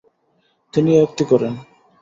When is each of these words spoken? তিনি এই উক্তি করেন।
তিনি 0.73 0.89
এই 0.97 1.03
উক্তি 1.03 1.23
করেন। 1.31 1.53